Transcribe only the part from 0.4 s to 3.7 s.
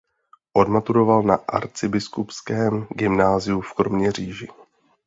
Odmaturoval na Arcibiskupském gymnáziu